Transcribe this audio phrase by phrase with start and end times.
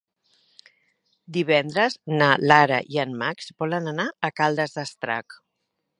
[1.35, 5.39] Divendres na Lara i en Max volen anar a Caldes d'Estrac.